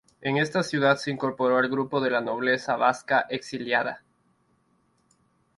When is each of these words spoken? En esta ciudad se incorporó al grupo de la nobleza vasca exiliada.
En 0.21 0.37
esta 0.37 0.63
ciudad 0.63 0.97
se 0.97 1.11
incorporó 1.11 1.59
al 1.59 1.69
grupo 1.69 2.01
de 2.01 2.09
la 2.09 2.21
nobleza 2.21 2.75
vasca 2.75 3.27
exiliada. 3.29 4.01